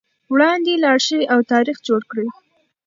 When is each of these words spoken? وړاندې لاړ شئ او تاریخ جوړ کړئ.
وړاندې 0.33 0.73
لاړ 0.83 0.97
شئ 1.07 1.21
او 1.33 1.39
تاریخ 1.51 1.77
جوړ 1.87 2.01
کړئ. 2.11 2.27